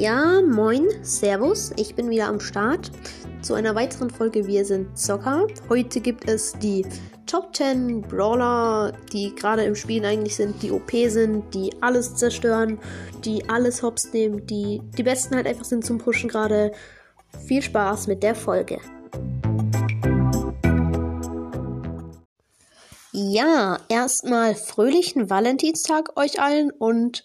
Ja, 0.00 0.40
moin, 0.40 0.88
Servus, 1.02 1.72
ich 1.76 1.94
bin 1.94 2.08
wieder 2.08 2.28
am 2.28 2.40
Start 2.40 2.90
zu 3.42 3.52
einer 3.52 3.74
weiteren 3.74 4.08
Folge 4.08 4.46
Wir 4.46 4.64
sind 4.64 4.98
Zocker. 4.98 5.46
Heute 5.68 6.00
gibt 6.00 6.26
es 6.26 6.54
die 6.54 6.86
Top 7.26 7.54
10 7.54 8.00
Brawler, 8.00 8.94
die 9.12 9.34
gerade 9.34 9.62
im 9.64 9.74
Spiel 9.74 10.02
eigentlich 10.06 10.36
sind, 10.36 10.62
die 10.62 10.70
OP 10.70 10.90
sind, 10.90 11.52
die 11.52 11.70
alles 11.82 12.14
zerstören, 12.14 12.78
die 13.26 13.46
alles 13.50 13.82
hops 13.82 14.10
nehmen, 14.14 14.46
die 14.46 14.80
die 14.96 15.02
besten 15.02 15.36
halt 15.36 15.46
einfach 15.46 15.66
sind 15.66 15.84
zum 15.84 15.98
Pushen 15.98 16.30
gerade. 16.30 16.72
Viel 17.46 17.60
Spaß 17.60 18.06
mit 18.06 18.22
der 18.22 18.34
Folge. 18.34 18.78
Ja, 23.12 23.78
erstmal 23.90 24.54
fröhlichen 24.54 25.28
Valentinstag 25.28 26.16
euch 26.16 26.40
allen 26.40 26.70
und 26.70 27.22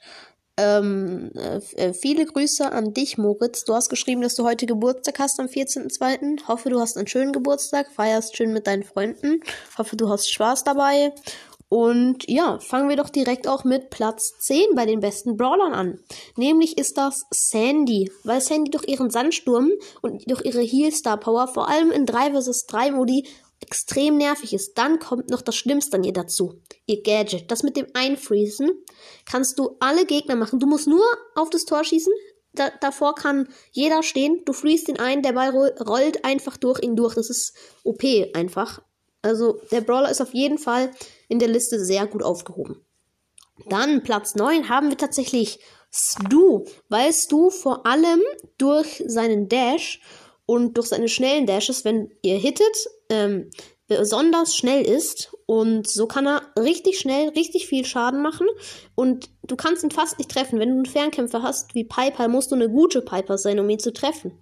ähm, 0.57 1.31
äh, 1.33 1.93
viele 1.93 2.25
Grüße 2.25 2.71
an 2.71 2.93
dich, 2.93 3.17
Moritz. 3.17 3.65
Du 3.65 3.73
hast 3.73 3.89
geschrieben, 3.89 4.21
dass 4.21 4.35
du 4.35 4.45
heute 4.45 4.65
Geburtstag 4.65 5.19
hast 5.19 5.39
am 5.39 5.47
14.02. 5.47 6.47
Hoffe, 6.47 6.69
du 6.69 6.79
hast 6.79 6.97
einen 6.97 7.07
schönen 7.07 7.33
Geburtstag, 7.33 7.91
feierst 7.91 8.37
schön 8.37 8.53
mit 8.53 8.67
deinen 8.67 8.83
Freunden. 8.83 9.41
Hoffe, 9.77 9.97
du 9.97 10.09
hast 10.09 10.31
Spaß 10.31 10.63
dabei. 10.63 11.13
Und 11.67 12.29
ja, 12.29 12.59
fangen 12.59 12.89
wir 12.89 12.95
doch 12.95 13.09
direkt 13.09 13.47
auch 13.47 13.63
mit 13.63 13.89
Platz 13.89 14.37
10 14.39 14.75
bei 14.75 14.85
den 14.85 14.99
besten 14.99 15.35
Brawlern 15.35 15.73
an. 15.73 15.99
Nämlich 16.37 16.77
ist 16.77 16.97
das 16.97 17.23
Sandy, 17.31 18.11
weil 18.23 18.39
Sandy 18.39 18.69
durch 18.69 18.87
ihren 18.87 19.09
Sandsturm 19.09 19.71
und 20.01 20.29
durch 20.29 20.45
ihre 20.45 20.61
Heal-Star 20.61 21.19
Power 21.19 21.47
vor 21.47 21.67
allem 21.67 21.91
in 21.91 22.05
3 22.05 22.39
vs 22.39 22.67
3 22.67 22.91
Modi 22.91 23.27
extrem 23.61 24.17
nervig 24.17 24.53
ist. 24.53 24.77
Dann 24.77 24.99
kommt 24.99 25.29
noch 25.29 25.41
das 25.41 25.55
Schlimmste 25.55 25.97
an 25.97 26.03
ihr 26.03 26.13
dazu. 26.13 26.61
Ihr 26.85 27.01
Gadget. 27.03 27.51
Das 27.51 27.63
mit 27.63 27.77
dem 27.77 27.87
Einfriesen 27.93 28.71
kannst 29.25 29.59
du 29.59 29.77
alle 29.79 30.05
Gegner 30.05 30.35
machen. 30.35 30.59
Du 30.59 30.67
musst 30.67 30.87
nur 30.87 31.05
auf 31.35 31.49
das 31.49 31.65
Tor 31.65 31.83
schießen. 31.83 32.13
Da, 32.53 32.71
davor 32.81 33.15
kann 33.15 33.49
jeder 33.71 34.03
stehen. 34.03 34.43
Du 34.45 34.53
freest 34.53 34.87
ihn 34.87 34.99
ein. 34.99 35.21
Der 35.21 35.33
Ball 35.33 35.49
rollt 35.49 36.23
einfach 36.23 36.57
durch 36.57 36.81
ihn 36.81 36.95
durch. 36.95 37.15
Das 37.15 37.29
ist 37.29 37.53
OP 37.83 38.03
einfach. 38.33 38.81
Also 39.21 39.59
der 39.71 39.81
Brawler 39.81 40.11
ist 40.11 40.21
auf 40.21 40.33
jeden 40.33 40.57
Fall 40.57 40.91
in 41.27 41.39
der 41.39 41.47
Liste 41.47 41.83
sehr 41.83 42.05
gut 42.05 42.23
aufgehoben. 42.23 42.85
Dann 43.67 44.03
Platz 44.03 44.35
9 44.35 44.69
haben 44.69 44.89
wir 44.89 44.97
tatsächlich 44.97 45.59
Stu, 45.91 46.65
weil 46.89 47.13
Stu 47.13 47.49
vor 47.49 47.85
allem 47.85 48.21
durch 48.57 49.03
seinen 49.07 49.47
Dash 49.47 50.01
und 50.45 50.77
durch 50.77 50.87
seine 50.87 51.07
schnellen 51.07 51.47
Dashes, 51.47 51.85
wenn 51.85 52.11
ihr 52.21 52.37
hittet, 52.37 52.75
ähm, 53.09 53.49
besonders 53.87 54.55
schnell 54.55 54.83
ist 54.83 55.31
und 55.45 55.87
so 55.87 56.07
kann 56.07 56.25
er 56.25 56.41
richtig 56.59 56.97
schnell 56.97 57.29
richtig 57.29 57.67
viel 57.67 57.85
Schaden 57.85 58.21
machen 58.21 58.47
und 58.95 59.29
du 59.43 59.55
kannst 59.55 59.83
ihn 59.83 59.91
fast 59.91 60.17
nicht 60.17 60.31
treffen. 60.31 60.59
Wenn 60.59 60.69
du 60.69 60.75
einen 60.75 60.85
Fernkämpfer 60.85 61.43
hast 61.43 61.75
wie 61.75 61.83
Piper, 61.83 62.27
musst 62.27 62.51
du 62.51 62.55
eine 62.55 62.69
gute 62.69 63.01
Piper 63.01 63.37
sein, 63.37 63.59
um 63.59 63.69
ihn 63.69 63.79
zu 63.79 63.93
treffen. 63.93 64.41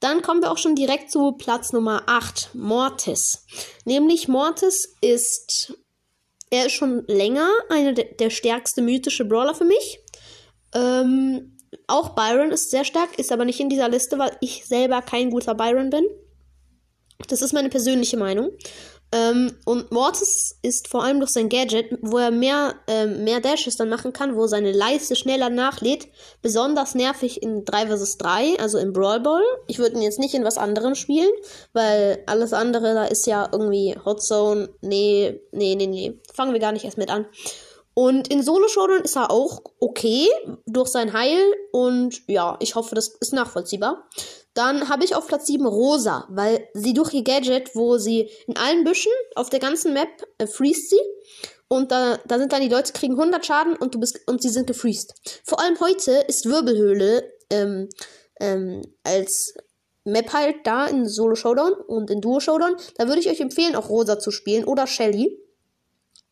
Dann 0.00 0.22
kommen 0.22 0.42
wir 0.42 0.50
auch 0.50 0.58
schon 0.58 0.74
direkt 0.74 1.10
zu 1.10 1.32
Platz 1.32 1.72
Nummer 1.72 2.02
8, 2.06 2.50
Mortis. 2.54 3.46
Nämlich 3.84 4.28
Mortis 4.28 4.94
ist, 5.00 5.78
er 6.50 6.66
ist 6.66 6.72
schon 6.72 7.04
länger 7.06 7.48
einer 7.70 7.92
der, 7.92 8.06
der 8.06 8.30
stärkste 8.30 8.82
mythische 8.82 9.24
Brawler 9.24 9.54
für 9.54 9.64
mich. 9.64 10.00
Ähm, 10.74 11.58
auch 11.86 12.10
Byron 12.10 12.50
ist 12.50 12.70
sehr 12.70 12.84
stark, 12.84 13.18
ist 13.18 13.32
aber 13.32 13.44
nicht 13.44 13.60
in 13.60 13.68
dieser 13.68 13.88
Liste, 13.88 14.18
weil 14.18 14.36
ich 14.40 14.66
selber 14.66 15.00
kein 15.00 15.30
guter 15.30 15.54
Byron 15.54 15.90
bin. 15.90 16.04
Das 17.28 17.42
ist 17.42 17.52
meine 17.52 17.68
persönliche 17.68 18.16
Meinung. 18.16 18.50
Ähm, 19.14 19.52
und 19.64 19.92
Mortis 19.92 20.58
ist 20.62 20.88
vor 20.88 21.04
allem 21.04 21.20
durch 21.20 21.30
sein 21.30 21.48
Gadget, 21.48 21.96
wo 22.02 22.18
er 22.18 22.32
mehr, 22.32 22.74
ähm, 22.88 23.22
mehr 23.22 23.40
Dashes 23.40 23.76
dann 23.76 23.88
machen 23.88 24.12
kann, 24.12 24.34
wo 24.34 24.48
seine 24.48 24.72
Leiste 24.72 25.14
schneller 25.14 25.50
nachlädt, 25.50 26.08
besonders 26.42 26.96
nervig 26.96 27.40
in 27.40 27.64
3 27.64 27.96
vs 27.96 28.18
3, 28.18 28.58
also 28.58 28.78
im 28.78 28.92
Brawl 28.92 29.20
Ball. 29.20 29.44
Ich 29.68 29.78
würde 29.78 29.94
ihn 29.94 30.02
jetzt 30.02 30.18
nicht 30.18 30.34
in 30.34 30.42
was 30.42 30.58
anderem 30.58 30.96
spielen, 30.96 31.30
weil 31.72 32.24
alles 32.26 32.52
andere, 32.52 32.94
da 32.94 33.04
ist 33.04 33.26
ja 33.28 33.48
irgendwie 33.52 33.96
Hot 34.04 34.20
Zone. 34.20 34.70
Nee, 34.80 35.40
nee, 35.52 35.76
nee, 35.76 35.86
nee. 35.86 36.18
Fangen 36.32 36.52
wir 36.52 36.60
gar 36.60 36.72
nicht 36.72 36.84
erst 36.84 36.98
mit 36.98 37.10
an. 37.10 37.26
Und 37.94 38.26
in 38.26 38.42
Solo 38.42 38.66
Showdown 38.66 39.02
ist 39.02 39.16
er 39.16 39.30
auch 39.30 39.62
okay 39.78 40.26
durch 40.66 40.88
sein 40.88 41.12
Heil 41.12 41.40
und 41.70 42.22
ja, 42.26 42.56
ich 42.58 42.74
hoffe, 42.74 42.96
das 42.96 43.06
ist 43.20 43.32
nachvollziehbar. 43.32 44.08
Dann 44.54 44.88
habe 44.88 45.04
ich 45.04 45.14
auf 45.14 45.26
Platz 45.26 45.46
7 45.46 45.66
Rosa, 45.66 46.26
weil 46.30 46.68
sie 46.74 46.94
durch 46.94 47.12
ihr 47.12 47.24
Gadget, 47.24 47.74
wo 47.74 47.98
sie 47.98 48.30
in 48.46 48.56
allen 48.56 48.84
Büschen 48.84 49.12
auf 49.34 49.50
der 49.50 49.60
ganzen 49.60 49.92
Map 49.92 50.08
äh, 50.38 50.46
freest 50.46 50.90
sie 50.90 51.00
und 51.68 51.90
da, 51.90 52.18
da 52.26 52.38
sind 52.38 52.52
dann 52.52 52.62
die 52.62 52.68
Leute 52.68 52.92
kriegen 52.92 53.18
100 53.18 53.44
Schaden 53.44 53.76
und 53.76 53.94
du 53.94 54.00
bist 54.00 54.20
und 54.26 54.40
sie 54.42 54.48
sind 54.48 54.66
gefreest. 54.66 55.42
Vor 55.44 55.60
allem 55.60 55.78
heute 55.80 56.12
ist 56.12 56.46
Wirbelhöhle 56.46 57.32
ähm, 57.50 57.88
ähm, 58.40 58.82
als 59.02 59.54
Map 60.04 60.32
halt 60.32 60.56
da 60.64 60.86
in 60.86 61.08
Solo 61.08 61.34
Showdown 61.34 61.72
und 61.72 62.10
in 62.10 62.20
Duo 62.20 62.38
Showdown. 62.38 62.76
Da 62.96 63.08
würde 63.08 63.20
ich 63.20 63.28
euch 63.28 63.40
empfehlen, 63.40 63.74
auch 63.74 63.88
Rosa 63.88 64.18
zu 64.18 64.30
spielen 64.30 64.64
oder 64.64 64.86
Shelly 64.86 65.40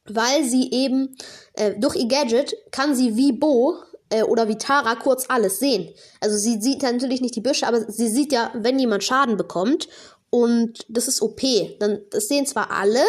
weil 0.05 0.45
sie 0.45 0.71
eben 0.73 1.17
äh, 1.55 1.79
durch 1.79 1.97
ihr 1.97 2.09
Gadget 2.09 2.57
kann 2.71 2.95
sie 2.95 3.17
wie 3.17 3.33
Bo 3.33 3.77
äh, 4.13 4.23
oder 4.23 4.49
wie 4.49 4.59
Tara 4.59 4.95
kurz 4.95 5.25
alles 5.29 5.59
sehen. 5.59 5.93
Also 6.21 6.37
sie 6.37 6.61
sieht 6.61 6.83
natürlich 6.83 7.21
nicht 7.21 7.35
die 7.35 7.41
Büsche, 7.41 7.67
aber 7.67 7.91
sie 7.91 8.09
sieht 8.09 8.33
ja, 8.33 8.51
wenn 8.55 8.79
jemand 8.79 9.05
Schaden 9.05 9.37
bekommt. 9.37 9.89
Und 10.35 10.87
das 10.89 11.09
ist 11.09 11.21
OP. 11.21 11.43
Dann, 11.79 12.01
das 12.11 12.27
sehen 12.27 12.47
zwar 12.47 12.71
alle, 12.71 13.05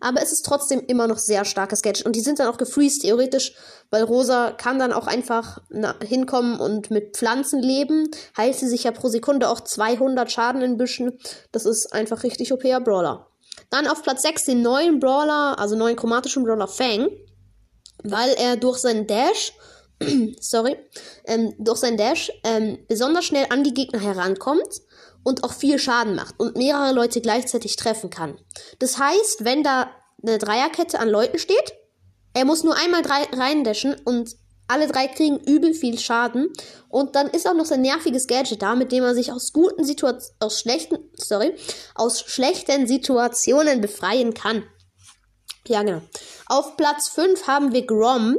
aber 0.00 0.20
es 0.20 0.32
ist 0.32 0.44
trotzdem 0.44 0.80
immer 0.88 1.06
noch 1.06 1.18
sehr 1.18 1.44
starkes 1.44 1.82
Gadget. 1.82 2.04
Und 2.04 2.16
die 2.16 2.20
sind 2.20 2.40
dann 2.40 2.48
auch 2.48 2.56
gefreezed, 2.56 3.02
theoretisch, 3.02 3.54
weil 3.90 4.02
Rosa 4.02 4.50
kann 4.50 4.80
dann 4.80 4.92
auch 4.92 5.06
einfach 5.06 5.60
na, 5.68 5.94
hinkommen 6.04 6.58
und 6.58 6.90
mit 6.90 7.16
Pflanzen 7.16 7.62
leben. 7.62 8.10
Heilt 8.36 8.56
sie 8.56 8.66
sich 8.66 8.82
ja 8.84 8.90
pro 8.90 9.08
Sekunde 9.08 9.50
auch 9.50 9.60
200 9.60 10.32
Schaden 10.32 10.62
in 10.62 10.76
Büschen. 10.76 11.16
Das 11.52 11.64
ist 11.64 11.92
einfach 11.92 12.24
richtig 12.24 12.52
OPer 12.52 12.80
Brawler. 12.80 13.28
Dann 13.70 13.86
auf 13.86 14.02
Platz 14.02 14.22
6 14.22 14.44
den 14.46 14.62
neuen 14.62 14.98
Brawler, 14.98 15.56
also 15.60 15.76
neuen 15.76 15.94
chromatischen 15.94 16.42
Brawler 16.42 16.66
Fang, 16.66 17.08
weil 18.02 18.30
er 18.30 18.56
durch 18.56 18.78
seinen 18.78 19.06
Dash, 19.06 19.52
sorry, 20.40 20.76
ähm, 21.26 21.54
durch 21.58 21.78
seinen 21.78 21.96
Dash 21.96 22.30
ähm, 22.44 22.78
besonders 22.88 23.24
schnell 23.24 23.46
an 23.50 23.64
die 23.64 23.74
Gegner 23.74 24.00
herankommt 24.00 24.82
und 25.22 25.44
auch 25.44 25.52
viel 25.52 25.78
Schaden 25.78 26.14
macht 26.14 26.38
und 26.38 26.56
mehrere 26.56 26.92
Leute 26.92 27.20
gleichzeitig 27.20 27.76
treffen 27.76 28.10
kann. 28.10 28.38
Das 28.78 28.98
heißt, 28.98 29.44
wenn 29.44 29.62
da 29.62 29.90
eine 30.22 30.38
Dreierkette 30.38 30.98
an 30.98 31.08
Leuten 31.08 31.38
steht, 31.38 31.74
er 32.34 32.44
muss 32.44 32.64
nur 32.64 32.76
einmal 32.76 33.02
reindashen 33.32 33.94
und 34.04 34.36
alle 34.66 34.88
drei 34.88 35.08
kriegen 35.08 35.38
übel 35.38 35.74
viel 35.74 35.98
Schaden. 35.98 36.52
Und 36.88 37.16
dann 37.16 37.28
ist 37.28 37.46
auch 37.46 37.54
noch 37.54 37.66
sein 37.66 37.82
nerviges 37.82 38.26
Gadget 38.26 38.62
da, 38.62 38.74
mit 38.74 38.92
dem 38.92 39.04
er 39.04 39.14
sich 39.14 39.30
aus 39.30 39.52
guten 39.52 39.84
Situationen, 39.84 40.36
aus 40.40 40.60
schlechten, 40.60 40.98
sorry, 41.14 41.54
aus 41.94 42.20
schlechten 42.20 42.86
Situationen 42.86 43.80
befreien 43.80 44.32
kann. 44.34 44.64
Ja, 45.66 45.82
genau. 45.82 46.02
Auf 46.46 46.76
Platz 46.76 47.08
5 47.08 47.46
haben 47.46 47.72
wir 47.72 47.86
Grom. 47.86 48.38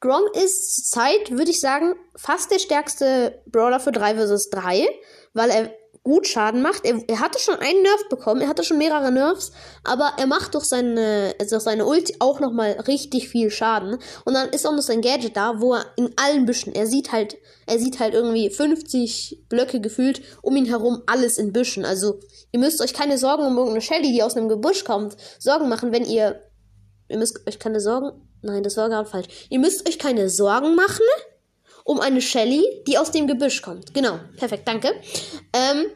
Grom 0.00 0.22
ist 0.34 0.90
zur 0.90 1.00
Zeit, 1.02 1.30
würde 1.30 1.50
ich 1.50 1.60
sagen, 1.60 1.94
fast 2.16 2.50
der 2.50 2.58
stärkste 2.58 3.42
Brawler 3.46 3.80
für 3.80 3.92
3 3.92 4.16
vs 4.16 4.50
3, 4.50 4.86
weil 5.32 5.50
er 5.50 5.70
gut 6.06 6.28
Schaden 6.28 6.62
macht. 6.62 6.84
Er, 6.84 7.02
er, 7.08 7.18
hatte 7.18 7.40
schon 7.40 7.56
einen 7.56 7.82
Nerf 7.82 8.08
bekommen, 8.08 8.40
er 8.40 8.46
hatte 8.46 8.62
schon 8.62 8.78
mehrere 8.78 9.10
Nerfs, 9.10 9.50
aber 9.82 10.12
er 10.18 10.28
macht 10.28 10.54
durch 10.54 10.66
seine, 10.66 11.34
also 11.40 11.56
durch 11.56 11.64
seine 11.64 11.84
Ulti 11.84 12.14
auch 12.20 12.38
nochmal 12.38 12.72
richtig 12.86 13.28
viel 13.28 13.50
Schaden. 13.50 13.98
Und 14.24 14.34
dann 14.34 14.50
ist 14.50 14.64
auch 14.68 14.72
noch 14.72 14.82
sein 14.82 15.00
Gadget 15.00 15.36
da, 15.36 15.60
wo 15.60 15.74
er 15.74 15.84
in 15.96 16.12
allen 16.14 16.46
Büschen, 16.46 16.76
er 16.76 16.86
sieht 16.86 17.10
halt, 17.10 17.36
er 17.66 17.80
sieht 17.80 17.98
halt 17.98 18.14
irgendwie 18.14 18.50
50 18.50 19.46
Blöcke 19.48 19.80
gefühlt 19.80 20.22
um 20.42 20.54
ihn 20.54 20.66
herum 20.66 21.02
alles 21.06 21.38
in 21.38 21.52
Büschen. 21.52 21.84
Also 21.84 22.20
ihr 22.52 22.60
müsst 22.60 22.80
euch 22.80 22.94
keine 22.94 23.18
Sorgen 23.18 23.44
um 23.44 23.56
irgendeine 23.56 23.80
Shelly, 23.80 24.12
die 24.12 24.22
aus 24.22 24.36
einem 24.36 24.48
Gebüsch 24.48 24.84
kommt, 24.84 25.16
Sorgen 25.40 25.68
machen, 25.68 25.90
wenn 25.90 26.04
ihr, 26.04 26.40
ihr 27.08 27.18
müsst 27.18 27.44
euch 27.48 27.58
keine 27.58 27.80
Sorgen, 27.80 28.12
nein, 28.46 28.62
das 28.62 28.76
war 28.76 28.88
gerade 28.88 29.08
falsch. 29.08 29.26
Ihr 29.50 29.58
müsst 29.58 29.88
euch 29.88 29.98
keine 29.98 30.30
Sorgen 30.30 30.74
machen 30.74 31.04
um 31.86 32.00
eine 32.00 32.20
Shelly, 32.20 32.64
die 32.88 32.98
aus 32.98 33.12
dem 33.12 33.28
Gebüsch 33.28 33.62
kommt. 33.62 33.94
Genau, 33.94 34.18
perfekt, 34.36 34.66
danke. 34.66 34.92
Ähm, 35.52 35.86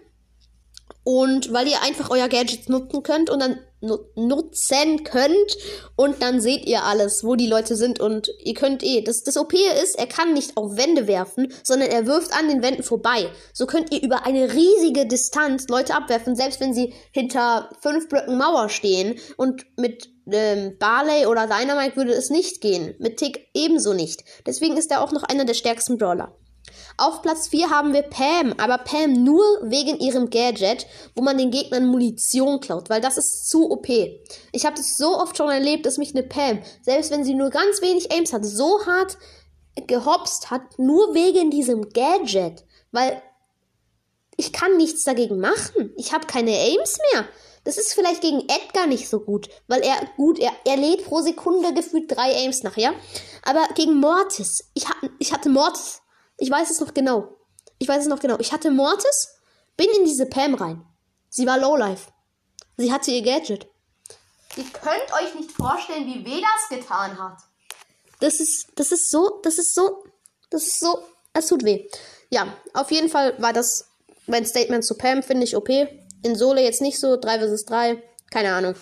und 1.02 1.52
weil 1.52 1.66
ihr 1.66 1.82
einfach 1.82 2.10
euer 2.10 2.28
Gadget 2.28 2.68
nutzen 2.68 3.02
könnt 3.02 3.28
und 3.28 3.40
dann 3.40 3.58
nutzen 4.14 5.04
könnt 5.04 5.56
und 5.96 6.22
dann 6.22 6.40
seht 6.40 6.66
ihr 6.66 6.84
alles, 6.84 7.24
wo 7.24 7.34
die 7.34 7.46
Leute 7.46 7.74
sind 7.76 7.98
und 7.98 8.30
ihr 8.38 8.54
könnt 8.54 8.82
eh. 8.84 9.02
Das, 9.02 9.24
das 9.24 9.36
OP 9.36 9.54
ist, 9.54 9.98
er 9.98 10.06
kann 10.06 10.34
nicht 10.34 10.56
auf 10.56 10.76
Wände 10.76 11.06
werfen, 11.06 11.52
sondern 11.64 11.88
er 11.88 12.06
wirft 12.06 12.32
an 12.32 12.48
den 12.48 12.62
Wänden 12.62 12.82
vorbei. 12.82 13.30
So 13.52 13.66
könnt 13.66 13.92
ihr 13.92 14.02
über 14.02 14.26
eine 14.26 14.52
riesige 14.52 15.06
Distanz 15.06 15.66
Leute 15.68 15.94
abwerfen, 15.94 16.36
selbst 16.36 16.60
wenn 16.60 16.74
sie 16.74 16.92
hinter 17.10 17.70
fünf 17.80 18.08
Blöcken 18.08 18.36
Mauer 18.36 18.68
stehen 18.68 19.18
und 19.38 19.64
mit 19.76 20.10
ähm, 20.32 20.76
Barley 20.78 21.26
oder 21.26 21.46
Dynamite 21.46 21.96
würde 21.96 22.12
es 22.12 22.30
nicht 22.30 22.60
gehen. 22.60 22.94
Mit 22.98 23.18
Tick 23.18 23.48
ebenso 23.54 23.92
nicht. 23.92 24.24
Deswegen 24.46 24.76
ist 24.76 24.90
er 24.90 25.02
auch 25.02 25.12
noch 25.12 25.22
einer 25.24 25.44
der 25.44 25.54
stärksten 25.54 25.98
Brawler. 25.98 26.34
Auf 26.96 27.22
Platz 27.22 27.48
4 27.48 27.70
haben 27.70 27.92
wir 27.94 28.02
Pam, 28.02 28.54
aber 28.58 28.78
Pam 28.78 29.24
nur 29.24 29.42
wegen 29.62 29.98
ihrem 29.98 30.28
Gadget, 30.30 30.86
wo 31.16 31.22
man 31.22 31.38
den 31.38 31.50
Gegnern 31.50 31.86
Munition 31.86 32.60
klaut, 32.60 32.90
weil 32.90 33.00
das 33.00 33.16
ist 33.16 33.48
zu 33.48 33.70
OP. 33.70 33.88
Ich 34.52 34.66
habe 34.66 34.76
das 34.76 34.96
so 34.96 35.18
oft 35.18 35.36
schon 35.36 35.48
erlebt, 35.48 35.86
dass 35.86 35.98
mich 35.98 36.14
eine 36.14 36.22
Pam, 36.22 36.60
selbst 36.82 37.10
wenn 37.10 37.24
sie 37.24 37.34
nur 37.34 37.50
ganz 37.50 37.80
wenig 37.80 38.12
Aims 38.12 38.32
hat, 38.32 38.44
so 38.44 38.84
hart 38.86 39.16
gehopst 39.86 40.50
hat, 40.50 40.78
nur 40.78 41.14
wegen 41.14 41.50
diesem 41.50 41.88
Gadget. 41.90 42.64
weil 42.92 43.22
ich 44.36 44.52
kann 44.54 44.76
nichts 44.78 45.04
dagegen 45.04 45.38
machen. 45.38 45.92
Ich 45.96 46.14
habe 46.14 46.26
keine 46.26 46.52
Aims 46.52 46.98
mehr. 47.12 47.26
Das 47.64 47.76
ist 47.76 47.92
vielleicht 47.92 48.22
gegen 48.22 48.48
Edgar 48.48 48.86
nicht 48.86 49.08
so 49.08 49.20
gut, 49.20 49.48
weil 49.68 49.82
er 49.82 49.96
gut, 50.16 50.38
er, 50.38 50.52
er 50.64 50.76
lädt 50.76 51.04
pro 51.04 51.20
Sekunde 51.20 51.74
gefühlt 51.74 52.10
drei 52.10 52.34
Aims 52.34 52.62
nach, 52.62 52.76
ja? 52.76 52.94
Aber 53.42 53.68
gegen 53.74 53.94
Mortis, 54.00 54.70
ich, 54.74 54.88
ha, 54.88 54.94
ich 55.18 55.32
hatte 55.32 55.50
Mortis. 55.50 56.00
Ich 56.38 56.50
weiß 56.50 56.70
es 56.70 56.80
noch 56.80 56.94
genau. 56.94 57.36
Ich 57.78 57.86
weiß 57.86 58.02
es 58.02 58.08
noch 58.08 58.20
genau. 58.20 58.38
Ich 58.38 58.52
hatte 58.52 58.70
Mortis, 58.70 59.36
bin 59.76 59.88
in 59.98 60.04
diese 60.04 60.26
Pam 60.26 60.54
rein. 60.54 60.84
Sie 61.28 61.46
war 61.46 61.58
Lowlife. 61.58 62.10
Sie 62.78 62.92
hatte 62.92 63.10
ihr 63.10 63.22
Gadget. 63.22 63.66
Ihr 64.56 64.64
könnt 64.64 65.12
euch 65.12 65.34
nicht 65.34 65.52
vorstellen, 65.52 66.06
wie 66.06 66.24
weh 66.24 66.40
das 66.40 66.78
getan 66.78 67.18
hat. 67.18 67.38
Das 68.20 68.40
ist, 68.40 68.68
das 68.74 68.90
ist 68.90 69.10
so, 69.10 69.40
das 69.42 69.58
ist 69.58 69.74
so, 69.74 70.04
das 70.50 70.66
ist 70.66 70.80
so, 70.80 71.02
es 71.32 71.46
tut 71.46 71.64
weh. 71.64 71.88
Ja, 72.30 72.56
auf 72.74 72.90
jeden 72.90 73.08
Fall 73.08 73.40
war 73.40 73.52
das 73.52 73.88
mein 74.26 74.46
Statement 74.46 74.84
zu 74.84 74.96
Pam, 74.96 75.22
finde 75.22 75.44
ich 75.44 75.56
OP. 75.56 75.68
In 76.22 76.36
Solo 76.36 76.60
jetzt 76.60 76.82
nicht 76.82 77.00
so, 77.00 77.16
3 77.16 77.40
vs 77.40 77.64
3, 77.64 78.02
keine 78.30 78.52
Ahnung. 78.52 78.74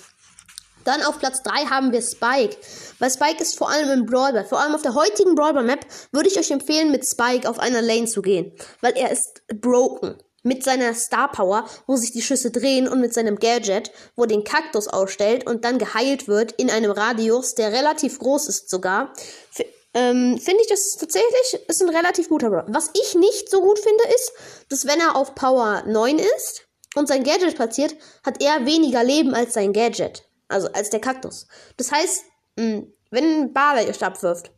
Dann 0.84 1.02
auf 1.02 1.18
Platz 1.18 1.42
3 1.42 1.66
haben 1.66 1.92
wir 1.92 2.00
Spike. 2.00 2.56
Weil 2.98 3.10
Spike 3.10 3.42
ist 3.42 3.58
vor 3.58 3.70
allem 3.70 3.90
im 3.90 4.06
Brawler. 4.06 4.44
Vor 4.44 4.58
allem 4.58 4.74
auf 4.74 4.80
der 4.82 4.94
heutigen 4.94 5.34
Brawler 5.34 5.62
Map 5.62 5.84
würde 6.12 6.28
ich 6.28 6.38
euch 6.38 6.50
empfehlen, 6.50 6.90
mit 6.90 7.06
Spike 7.06 7.48
auf 7.48 7.58
einer 7.58 7.82
Lane 7.82 8.06
zu 8.06 8.22
gehen. 8.22 8.52
Weil 8.80 8.96
er 8.96 9.10
ist 9.10 9.42
broken. 9.60 10.16
Mit 10.44 10.64
seiner 10.64 10.94
Star 10.94 11.30
Power, 11.30 11.66
wo 11.86 11.96
sich 11.96 12.12
die 12.12 12.22
Schüsse 12.22 12.50
drehen 12.50 12.88
und 12.88 13.00
mit 13.00 13.12
seinem 13.12 13.38
Gadget, 13.38 13.90
wo 14.16 14.24
den 14.24 14.44
Kaktus 14.44 14.88
ausstellt 14.88 15.46
und 15.46 15.64
dann 15.64 15.78
geheilt 15.78 16.26
wird 16.26 16.52
in 16.52 16.70
einem 16.70 16.92
Radius, 16.92 17.54
der 17.54 17.72
relativ 17.72 18.18
groß 18.18 18.48
ist 18.48 18.70
sogar. 18.70 19.12
F 19.52 19.66
ähm, 19.94 20.38
finde 20.38 20.62
ich, 20.62 20.68
das 20.68 20.96
tatsächlich 20.98 21.66
ist 21.66 21.82
ein 21.82 21.88
relativ 21.88 22.28
guter 22.28 22.50
Brawler. 22.50 22.66
Was 22.68 22.90
ich 22.94 23.14
nicht 23.14 23.50
so 23.50 23.60
gut 23.60 23.78
finde, 23.78 24.04
ist, 24.14 24.32
dass 24.68 24.86
wenn 24.86 25.00
er 25.00 25.16
auf 25.16 25.34
Power 25.34 25.82
9 25.86 26.18
ist 26.18 26.67
und 26.98 27.08
sein 27.08 27.24
Gadget 27.24 27.54
platziert, 27.54 27.94
hat 28.24 28.42
er 28.42 28.66
weniger 28.66 29.04
Leben 29.04 29.34
als 29.34 29.54
sein 29.54 29.72
Gadget. 29.72 30.24
Also 30.48 30.68
als 30.72 30.90
der 30.90 31.00
Kaktus. 31.00 31.46
Das 31.76 31.92
heißt, 31.92 32.24
mh, 32.56 32.82
wenn 33.10 33.24
ein 33.24 33.52
Bala 33.52 33.82
ihr 33.82 33.94
Stab 33.94 34.22
wirft, 34.22 34.50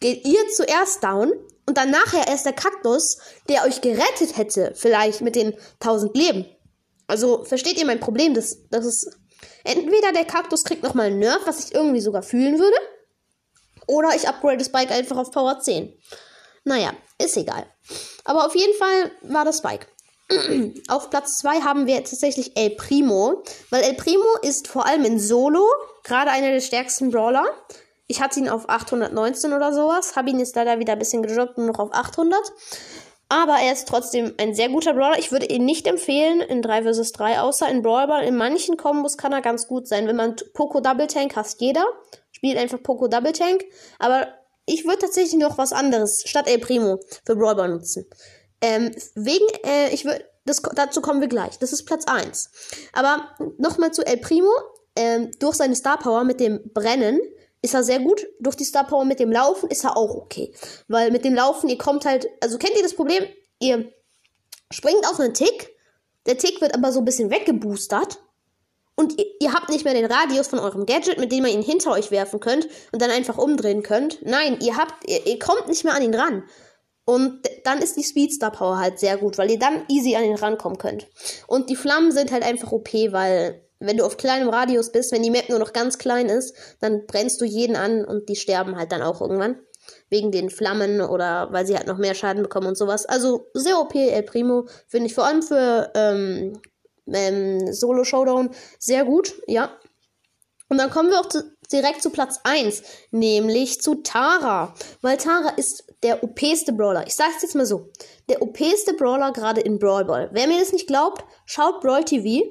geht 0.00 0.26
ihr 0.26 0.48
zuerst 0.54 1.02
down 1.02 1.32
und 1.66 1.78
dann 1.78 1.90
nachher 1.90 2.26
erst 2.28 2.46
der 2.46 2.52
Kaktus, 2.52 3.18
der 3.48 3.64
euch 3.64 3.80
gerettet 3.80 4.36
hätte, 4.36 4.72
vielleicht 4.74 5.20
mit 5.22 5.34
den 5.34 5.54
1000 5.80 6.16
Leben. 6.16 6.46
Also 7.06 7.44
versteht 7.44 7.78
ihr 7.78 7.86
mein 7.86 8.00
Problem? 8.00 8.34
Das, 8.34 8.68
das 8.70 8.84
ist 8.84 9.18
entweder 9.64 10.12
der 10.12 10.24
Kaktus 10.24 10.64
kriegt 10.64 10.82
nochmal 10.82 11.06
einen 11.06 11.18
Nerf, 11.18 11.40
was 11.46 11.64
ich 11.64 11.74
irgendwie 11.74 12.00
sogar 12.00 12.22
fühlen 12.22 12.58
würde, 12.58 12.76
oder 13.86 14.14
ich 14.14 14.28
upgrade 14.28 14.58
das 14.58 14.70
Bike 14.70 14.90
einfach 14.90 15.16
auf 15.16 15.30
Power 15.30 15.60
10. 15.60 15.92
Naja, 16.64 16.94
ist 17.18 17.36
egal. 17.36 17.66
Aber 18.24 18.46
auf 18.46 18.54
jeden 18.54 18.76
Fall 18.78 19.10
war 19.22 19.44
das 19.44 19.60
Bike. 19.60 19.86
Auf 20.88 21.10
Platz 21.10 21.38
2 21.38 21.60
haben 21.60 21.86
wir 21.86 21.96
tatsächlich 21.98 22.56
El 22.56 22.70
Primo, 22.70 23.42
weil 23.70 23.82
El 23.82 23.94
Primo 23.94 24.24
ist 24.42 24.68
vor 24.68 24.86
allem 24.86 25.04
in 25.04 25.18
Solo 25.18 25.64
gerade 26.02 26.30
einer 26.30 26.50
der 26.50 26.60
stärksten 26.60 27.10
Brawler. 27.10 27.44
Ich 28.06 28.20
hatte 28.20 28.40
ihn 28.40 28.48
auf 28.48 28.68
819 28.68 29.52
oder 29.52 29.72
sowas, 29.72 30.16
habe 30.16 30.30
ihn 30.30 30.38
jetzt 30.38 30.56
leider 30.56 30.78
wieder 30.78 30.92
ein 30.92 30.98
bisschen 30.98 31.22
gedroppt 31.22 31.58
und 31.58 31.66
noch 31.66 31.78
auf 31.78 31.92
800. 31.92 32.38
Aber 33.28 33.54
er 33.54 33.72
ist 33.72 33.88
trotzdem 33.88 34.34
ein 34.38 34.54
sehr 34.54 34.68
guter 34.68 34.92
Brawler. 34.92 35.18
Ich 35.18 35.32
würde 35.32 35.46
ihn 35.46 35.64
nicht 35.64 35.86
empfehlen 35.86 36.40
in 36.40 36.60
3 36.60 36.82
vs 36.82 37.12
3, 37.12 37.40
außer 37.40 37.68
in 37.68 37.82
Brawl 37.82 38.06
Ball. 38.06 38.24
In 38.24 38.36
manchen 38.36 38.76
Kombos 38.76 39.16
kann 39.16 39.32
er 39.32 39.40
ganz 39.40 39.66
gut 39.66 39.88
sein. 39.88 40.06
Wenn 40.06 40.16
man 40.16 40.36
Poco 40.52 40.80
Double 40.80 41.06
Tank 41.06 41.34
hasst 41.34 41.60
jeder, 41.60 41.84
spielt 42.30 42.58
einfach 42.58 42.82
Poco 42.82 43.08
Double 43.08 43.32
Tank. 43.32 43.64
Aber 43.98 44.28
ich 44.66 44.84
würde 44.84 44.98
tatsächlich 44.98 45.40
noch 45.40 45.56
was 45.58 45.72
anderes 45.72 46.22
statt 46.26 46.46
El 46.46 46.58
Primo 46.58 47.00
für 47.24 47.36
Brawl 47.36 47.56
Ball 47.56 47.68
nutzen. 47.68 48.06
Ähm, 48.64 48.94
wegen, 49.14 49.44
äh, 49.66 49.92
ich 49.92 50.06
würde, 50.06 50.24
dazu 50.46 51.02
kommen 51.02 51.20
wir 51.20 51.28
gleich. 51.28 51.58
Das 51.58 51.70
ist 51.74 51.84
Platz 51.84 52.06
1. 52.06 52.50
Aber 52.94 53.28
nochmal 53.58 53.92
zu 53.92 54.06
El 54.06 54.16
Primo. 54.16 54.50
Ähm, 54.96 55.32
durch 55.38 55.56
seine 55.56 55.76
Star 55.76 55.98
Power 55.98 56.24
mit 56.24 56.40
dem 56.40 56.60
Brennen 56.72 57.20
ist 57.60 57.74
er 57.74 57.84
sehr 57.84 57.98
gut. 57.98 58.26
Durch 58.40 58.56
die 58.56 58.64
Star 58.64 58.86
Power 58.86 59.04
mit 59.04 59.20
dem 59.20 59.30
Laufen 59.30 59.68
ist 59.68 59.84
er 59.84 59.98
auch 59.98 60.14
okay. 60.14 60.54
Weil 60.88 61.10
mit 61.10 61.26
dem 61.26 61.34
Laufen, 61.34 61.68
ihr 61.68 61.76
kommt 61.76 62.06
halt, 62.06 62.26
also 62.40 62.56
kennt 62.56 62.74
ihr 62.74 62.82
das 62.82 62.94
Problem? 62.94 63.24
Ihr 63.58 63.92
springt 64.70 65.06
auf 65.10 65.20
einen 65.20 65.34
Tick. 65.34 65.76
Der 66.24 66.38
Tick 66.38 66.62
wird 66.62 66.74
aber 66.74 66.90
so 66.90 67.00
ein 67.00 67.04
bisschen 67.04 67.30
weggeboostert. 67.30 68.18
Und 68.94 69.18
ihr, 69.18 69.26
ihr, 69.40 69.52
habt 69.52 69.68
nicht 69.68 69.84
mehr 69.84 69.92
den 69.92 70.10
Radius 70.10 70.46
von 70.46 70.58
eurem 70.58 70.86
Gadget, 70.86 71.18
mit 71.18 71.32
dem 71.32 71.44
ihr 71.44 71.52
ihn 71.52 71.62
hinter 71.62 71.90
euch 71.90 72.10
werfen 72.10 72.40
könnt 72.40 72.66
und 72.92 73.02
dann 73.02 73.10
einfach 73.10 73.36
umdrehen 73.36 73.82
könnt. 73.82 74.24
Nein, 74.24 74.58
ihr 74.62 74.76
habt, 74.78 75.06
ihr, 75.06 75.26
ihr 75.26 75.38
kommt 75.38 75.68
nicht 75.68 75.84
mehr 75.84 75.94
an 75.94 76.02
ihn 76.02 76.14
ran. 76.14 76.44
Und 77.04 77.40
dann 77.64 77.82
ist 77.82 77.96
die 77.96 78.02
Speedstar 78.02 78.50
Power 78.50 78.78
halt 78.78 78.98
sehr 78.98 79.18
gut, 79.18 79.36
weil 79.36 79.50
ihr 79.50 79.58
dann 79.58 79.84
easy 79.88 80.16
an 80.16 80.24
ihn 80.24 80.36
rankommen 80.36 80.78
könnt. 80.78 81.06
Und 81.46 81.68
die 81.68 81.76
Flammen 81.76 82.12
sind 82.12 82.32
halt 82.32 82.42
einfach 82.42 82.72
OP, 82.72 82.92
weil 82.92 83.62
wenn 83.78 83.96
du 83.96 84.04
auf 84.04 84.16
kleinem 84.16 84.48
Radius 84.48 84.92
bist, 84.92 85.12
wenn 85.12 85.22
die 85.22 85.30
Map 85.30 85.48
nur 85.48 85.58
noch 85.58 85.72
ganz 85.72 85.98
klein 85.98 86.28
ist, 86.28 86.54
dann 86.80 87.06
brennst 87.06 87.40
du 87.40 87.44
jeden 87.44 87.76
an 87.76 88.04
und 88.04 88.28
die 88.28 88.36
sterben 88.36 88.76
halt 88.76 88.92
dann 88.92 89.02
auch 89.02 89.20
irgendwann. 89.20 89.58
Wegen 90.08 90.32
den 90.32 90.48
Flammen 90.48 91.02
oder 91.02 91.48
weil 91.52 91.66
sie 91.66 91.76
halt 91.76 91.86
noch 91.86 91.98
mehr 91.98 92.14
Schaden 92.14 92.42
bekommen 92.42 92.68
und 92.68 92.78
sowas. 92.78 93.04
Also 93.04 93.50
sehr 93.52 93.78
OP 93.78 93.94
El 93.94 94.22
Primo, 94.22 94.66
finde 94.86 95.06
ich 95.08 95.14
vor 95.14 95.26
allem 95.26 95.42
für 95.42 95.90
ähm, 95.94 96.58
ähm, 97.12 97.72
Solo 97.72 98.04
Showdown 98.04 98.50
sehr 98.78 99.04
gut, 99.04 99.34
ja. 99.46 99.76
Und 100.70 100.78
dann 100.78 100.88
kommen 100.88 101.10
wir 101.10 101.20
auch 101.20 101.28
zu, 101.28 101.42
direkt 101.74 102.02
zu 102.02 102.10
Platz 102.10 102.40
1, 102.44 102.82
nämlich 103.10 103.82
zu 103.82 103.96
Tara. 103.96 104.72
Weil 105.02 105.18
Tara 105.18 105.50
ist 105.50 105.84
der 106.02 106.22
OPste 106.22 106.72
Brawler. 106.72 107.06
Ich 107.06 107.14
sag's 107.14 107.42
jetzt 107.42 107.54
mal 107.54 107.66
so. 107.66 107.90
Der 108.28 108.40
OPste 108.40 108.94
Brawler 108.94 109.32
gerade 109.32 109.60
in 109.60 109.78
Brawl 109.78 110.04
Ball. 110.04 110.30
Wer 110.32 110.46
mir 110.46 110.58
das 110.58 110.72
nicht 110.72 110.86
glaubt, 110.86 111.24
schaut 111.44 111.80
Brawl 111.80 112.04
TV. 112.04 112.46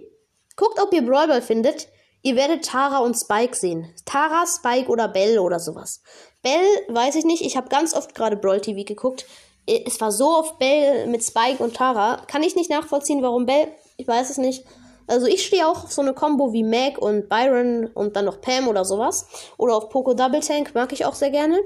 Guckt, 0.56 0.80
ob 0.80 0.94
ihr 0.94 1.04
Brawl 1.04 1.28
Ball 1.28 1.42
findet. 1.42 1.88
Ihr 2.22 2.36
werdet 2.36 2.66
Tara 2.66 3.00
und 3.00 3.16
Spike 3.16 3.56
sehen. 3.56 3.94
Tara, 4.06 4.46
Spike 4.46 4.90
oder 4.90 5.08
Bell 5.08 5.40
oder 5.40 5.60
sowas. 5.60 6.02
Bell 6.42 6.66
weiß 6.90 7.16
ich 7.16 7.26
nicht. 7.26 7.42
Ich 7.44 7.58
habe 7.58 7.70
ganz 7.70 7.94
oft 7.94 8.14
gerade 8.16 8.38
Brawl 8.38 8.62
TV 8.62 8.84
geguckt. 8.84 9.26
Es 9.66 10.00
war 10.02 10.12
so 10.12 10.30
oft 10.30 10.60
Bell 10.60 11.08
mit 11.08 11.24
Spike 11.24 11.64
und 11.64 11.76
Tara. 11.76 12.22
Kann 12.28 12.44
ich 12.44 12.56
nicht 12.56 12.70
nachvollziehen, 12.70 13.22
warum 13.22 13.46
Bell. 13.46 13.68
Ich 13.98 14.08
weiß 14.08 14.30
es 14.30 14.38
nicht. 14.38 14.66
Also 15.08 15.28
ich 15.28 15.46
stehe 15.46 15.68
auch 15.68 15.84
auf 15.84 15.92
so 15.92 16.02
eine 16.02 16.14
Combo 16.14 16.54
wie 16.54 16.64
Mac 16.64 16.98
und 16.98 17.30
Byron 17.30 17.88
und 17.94 18.16
dann 18.16 18.26
noch 18.26 18.42
Pam 18.42 18.68
oder 18.68 18.86
sowas. 18.86 19.28
Oder 19.58 19.76
auf 19.76 19.90
Poco 19.90 20.14
Double 20.14 20.40
Tank 20.40 20.74
mag 20.74 20.92
ich 20.94 21.06
auch 21.06 21.16
sehr 21.16 21.32
gerne. 21.32 21.60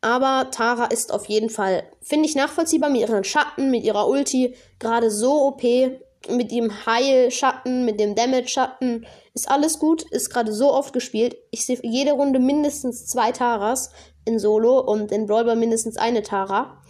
Aber 0.00 0.50
Tara 0.50 0.86
ist 0.86 1.12
auf 1.12 1.26
jeden 1.26 1.50
Fall, 1.50 1.84
finde 2.00 2.26
ich 2.26 2.34
nachvollziehbar 2.34 2.90
mit 2.90 3.00
ihren 3.00 3.24
Schatten, 3.24 3.70
mit 3.70 3.84
ihrer 3.84 4.08
Ulti. 4.08 4.54
Gerade 4.78 5.10
so 5.10 5.46
OP. 5.46 5.62
Mit 6.28 6.50
dem 6.50 6.84
Heil-Schatten, 6.84 7.84
mit 7.84 8.00
dem 8.00 8.14
Damage-Schatten. 8.14 9.06
Ist 9.34 9.48
alles 9.48 9.78
gut. 9.78 10.02
Ist 10.10 10.30
gerade 10.30 10.52
so 10.52 10.72
oft 10.72 10.92
gespielt. 10.92 11.36
Ich 11.52 11.64
sehe 11.64 11.78
jede 11.82 12.12
Runde 12.12 12.40
mindestens 12.40 13.06
zwei 13.06 13.30
Taras 13.30 13.92
in 14.24 14.38
Solo 14.38 14.80
und 14.80 15.12
in 15.12 15.26
Brawler 15.26 15.54
mindestens 15.54 15.96
eine 15.96 16.22
Tara. 16.22 16.82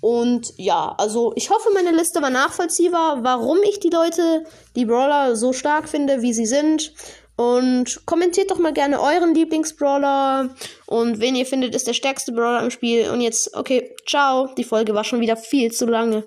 Und 0.00 0.52
ja, 0.56 0.94
also 0.98 1.32
ich 1.36 1.50
hoffe, 1.50 1.68
meine 1.74 1.90
Liste 1.90 2.22
war 2.22 2.30
nachvollziehbar, 2.30 3.24
warum 3.24 3.58
ich 3.68 3.80
die 3.80 3.90
Leute, 3.90 4.44
die 4.74 4.84
Brawler 4.84 5.36
so 5.36 5.52
stark 5.52 5.88
finde, 5.88 6.22
wie 6.22 6.32
sie 6.32 6.46
sind. 6.46 6.92
Und 7.36 8.06
kommentiert 8.06 8.50
doch 8.50 8.58
mal 8.58 8.72
gerne 8.72 8.98
euren 8.98 9.34
Lieblingsbrawler 9.34 10.54
und 10.86 11.20
wen 11.20 11.36
ihr 11.36 11.44
findet, 11.44 11.74
ist 11.74 11.86
der 11.86 11.92
stärkste 11.92 12.32
Brawler 12.32 12.62
im 12.62 12.70
Spiel. 12.70 13.10
Und 13.10 13.20
jetzt, 13.20 13.54
okay, 13.54 13.94
ciao. 14.06 14.48
Die 14.56 14.64
Folge 14.64 14.94
war 14.94 15.04
schon 15.04 15.20
wieder 15.20 15.36
viel 15.36 15.70
zu 15.70 15.84
lange. 15.84 16.26